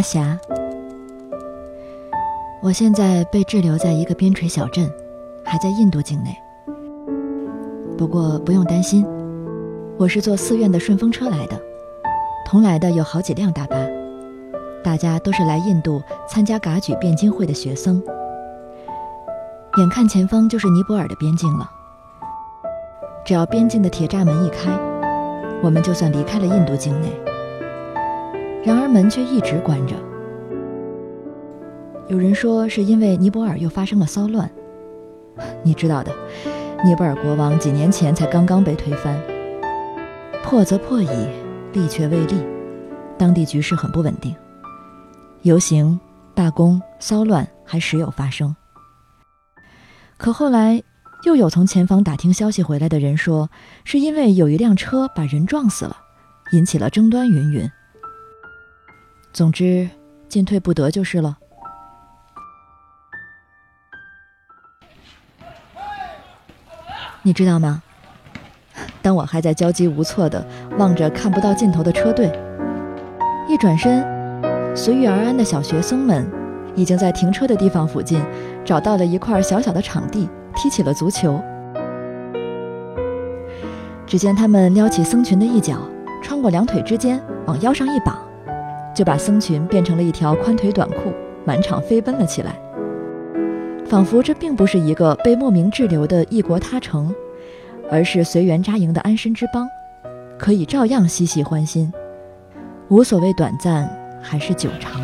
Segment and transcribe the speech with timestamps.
[0.00, 0.38] 阿霞，
[2.62, 4.90] 我现在被滞留在一个边陲小镇，
[5.44, 6.34] 还在印度境内。
[7.98, 9.04] 不过不用担心，
[9.98, 11.60] 我是坐寺院的顺风车来的，
[12.46, 13.76] 同来的有好几辆大巴，
[14.82, 18.02] 大家都是来印度参加噶举辩经会的学生。
[19.76, 21.70] 眼看前方就是尼泊尔的边境了，
[23.22, 24.70] 只要边境的铁栅门一开，
[25.62, 27.29] 我们就算离开了印度境内。
[28.64, 29.94] 然而门却一直关着。
[32.08, 34.50] 有人说是因为尼泊尔又发生了骚乱，
[35.62, 36.12] 你知道的，
[36.84, 39.20] 尼泊尔国王几年前才刚刚被推翻。
[40.42, 41.28] 破则破矣，
[41.72, 42.34] 立却未立，
[43.16, 44.34] 当地局势很不稳定，
[45.42, 45.98] 游行、
[46.34, 48.56] 罢工、骚乱还时有发生。
[50.16, 50.82] 可后来
[51.24, 53.48] 又有从前方打听消息回来的人说，
[53.84, 55.96] 是因为有一辆车把人撞死了，
[56.52, 57.70] 引起了争端，云云。
[59.32, 59.88] 总之，
[60.28, 61.38] 进退不得就是了。
[67.22, 67.82] 你知道吗？
[69.02, 70.44] 当我还在焦急无措地
[70.78, 72.30] 望着看不到尽头的车队，
[73.48, 74.04] 一转身，
[74.76, 76.26] 随遇而安的小学生们
[76.74, 78.22] 已经在停车的地方附近
[78.64, 81.40] 找到了一块小小的场地，踢起了足球。
[84.06, 85.78] 只见他们撩起僧裙的一角，
[86.22, 88.29] 穿过两腿之间，往腰上一绑。
[89.00, 91.10] 就把僧裙变成了一条宽腿短裤，
[91.46, 92.54] 满场飞奔了起来，
[93.86, 97.10] 仿佛这并不是一个被莫名滞留的异国他城，
[97.90, 99.66] 而是随缘扎营的安身之邦，
[100.38, 101.90] 可以照样嬉戏欢心，
[102.88, 103.88] 无所谓短暂
[104.20, 105.00] 还是久长。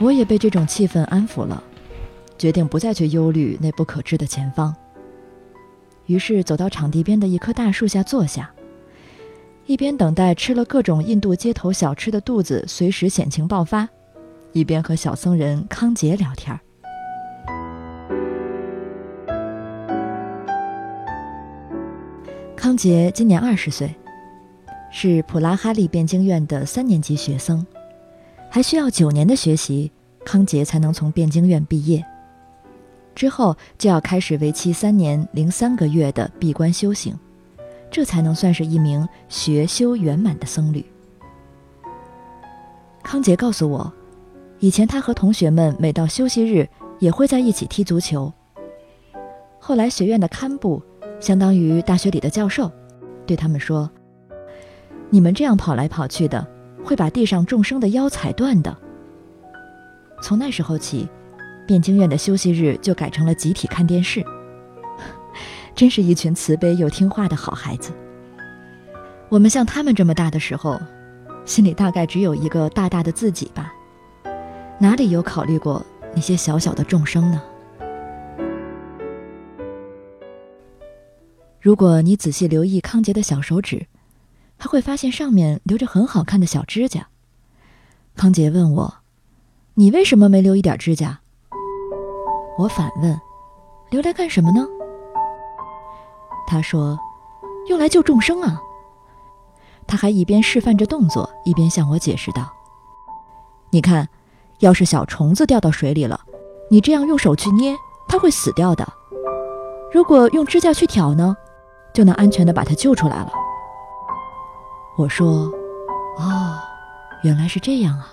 [0.00, 1.62] 我也被这种气氛安抚了，
[2.36, 4.74] 决定不再去忧虑那不可知的前方。
[6.08, 8.50] 于是走到场地边的一棵大树下坐下，
[9.66, 13.86] 一边等待吃了各种印度街头小吃的肚子随时险情爆发，
[14.52, 16.58] 一边和小僧人康杰聊天。
[22.56, 23.94] 康杰今年二十岁，
[24.90, 27.64] 是普拉哈利辩经院的三年级学生，
[28.48, 29.92] 还需要九年的学习，
[30.24, 32.02] 康杰才能从辩经院毕业。
[33.18, 37.18] 之后就要开始为期三年零三个月的闭关修行，
[37.90, 40.86] 这才能算是一名学修圆满的僧侣。
[43.02, 43.92] 康杰告诉我，
[44.60, 46.68] 以前他和同学们每到休息日
[47.00, 48.32] 也会在一起踢足球。
[49.58, 50.80] 后来学院的堪布，
[51.18, 52.70] 相当于大学里的教授，
[53.26, 53.90] 对他们说
[55.10, 56.46] ：“你们这样跑来跑去的，
[56.84, 58.78] 会把地上众生的腰踩断的。”
[60.22, 61.08] 从那时候起。
[61.68, 64.24] 汴京院的休息日就改成了集体看电视，
[65.76, 67.92] 真是一群慈悲又听话的好孩子。
[69.28, 70.80] 我们像他们这么大的时候，
[71.44, 73.70] 心里大概只有一个大大的自己吧，
[74.78, 75.84] 哪里有考虑过
[76.14, 77.42] 那些小小的众生呢？
[81.60, 83.86] 如果你仔细留意康杰的小手指，
[84.56, 87.08] 还会发现上面留着很好看的小指甲。
[88.16, 88.94] 康杰问我
[89.74, 91.20] ：“你为什么没留一点指甲？”
[92.58, 93.18] 我反问
[93.88, 94.66] ：“留来干什么呢？”
[96.48, 96.98] 他说
[97.70, 98.60] ：“用来救众生啊。”
[99.86, 102.52] 他还一边示范着动作，一边向我解释道
[103.70, 104.08] ：“你看，
[104.58, 106.20] 要是小虫子掉到水里了，
[106.68, 107.76] 你这样用手去捏，
[108.08, 108.86] 它会死掉的。
[109.92, 111.36] 如果用指甲去挑呢，
[111.94, 113.30] 就能安全的把它救出来了。”
[114.98, 115.50] 我说
[116.18, 116.58] ：“哦，
[117.22, 118.08] 原来是这样啊，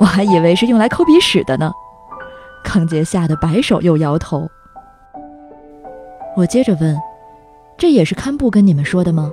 [0.00, 1.72] 我还以为是用来抠鼻屎的呢。”
[2.72, 4.50] 康杰吓得摆手又摇头。
[6.34, 6.98] 我接着问
[7.76, 9.30] ：“这也是堪布跟你们说的吗？”“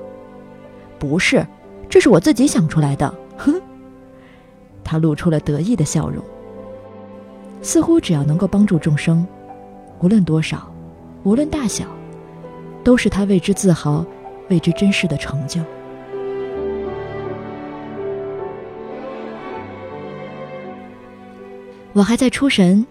[1.00, 1.48] 不是，
[1.88, 3.56] 这是我自己想出来的。”哼，
[4.84, 6.22] 他露出了得意的笑容。
[7.62, 9.26] 似乎只要能够帮助众生，
[10.02, 10.70] 无论多少，
[11.24, 11.86] 无论大小，
[12.84, 14.06] 都是他为之自豪、
[14.50, 15.62] 为之珍视的成就。
[21.94, 22.86] 我还在出神。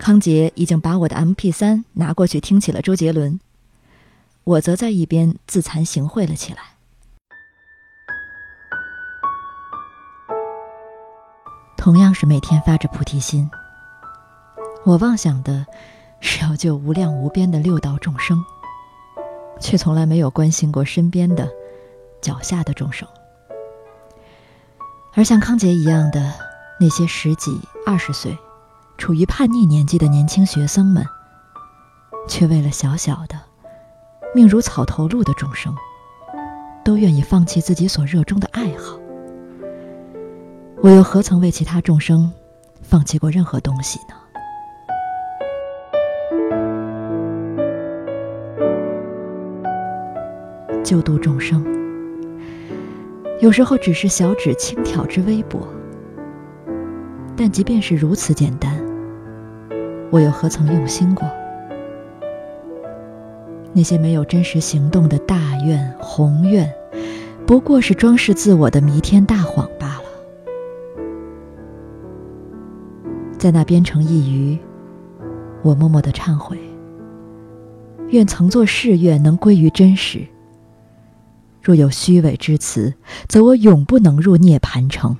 [0.00, 3.38] 康杰已经把我的 M P 三拿过去听起了周杰伦，
[4.44, 6.60] 我则在一边自惭形秽了起来。
[11.76, 13.50] 同样是每天发着菩提心，
[14.84, 15.66] 我妄想的
[16.20, 18.42] 是要救无量无边的六道众生，
[19.60, 21.46] 却从来没有关心过身边的、
[22.22, 23.06] 脚下的众生。
[25.12, 26.32] 而像康杰一样的
[26.80, 28.34] 那些十几、二十岁。
[29.00, 31.02] 处于叛逆年纪的年轻学生们，
[32.28, 33.34] 却为了小小的、
[34.34, 35.74] 命如草头鹿的众生，
[36.84, 39.00] 都愿意放弃自己所热衷的爱好。
[40.82, 42.30] 我又何曾为其他众生
[42.82, 44.14] 放弃过任何东西呢？
[50.84, 51.64] 救度众生，
[53.40, 55.66] 有时候只是小指轻挑之微薄，
[57.34, 58.79] 但即便是如此简单，
[60.10, 61.28] 我又何曾用心过？
[63.72, 66.68] 那些没有真实行动的大愿宏愿，
[67.46, 70.02] 不过是装饰自我的弥天大谎罢了。
[73.38, 74.58] 在那边城一隅，
[75.62, 76.58] 我默默的忏悔。
[78.08, 80.26] 愿曾作誓愿能归于真实。
[81.62, 82.92] 若有虚伪之词，
[83.28, 85.16] 则我永不能入涅盘城。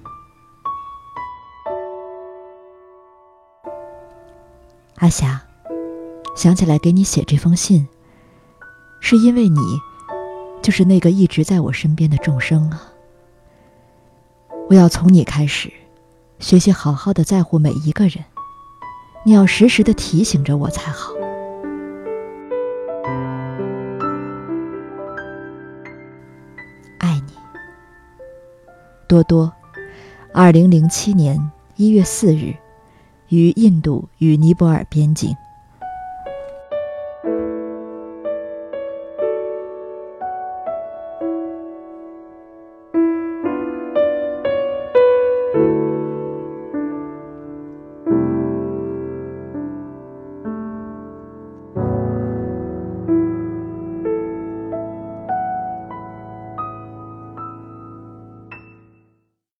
[5.00, 5.41] 阿霞，
[6.37, 7.88] 想起来给你写这封信。
[9.00, 9.58] 是因为你，
[10.61, 12.82] 就是那个一直在我身边的众生啊！
[14.69, 15.73] 我要从你开始，
[16.38, 18.23] 学习好好的在乎每一个人。
[19.25, 21.14] 你要时时的提醒着我才好。
[26.99, 27.32] 爱你，
[29.08, 29.50] 多多。
[30.35, 32.55] 二零零七年一月四日，
[33.31, 35.35] 于印度与尼泊尔边境。